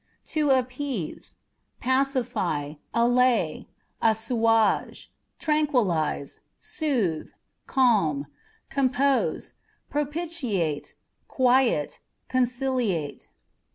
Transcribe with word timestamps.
To 0.33 0.49
Appease 0.49 1.35
â€" 1.35 1.79
pacify, 1.79 2.73
allay, 2.91 3.67
assuage, 4.01 5.11
tranquillize, 5.37 6.39
soothe, 6.57 7.29
calm, 7.67 8.25
compose, 8.71 9.53
propitiate, 9.91 10.95
quiet, 11.27 11.99
conciliate. 12.29 13.29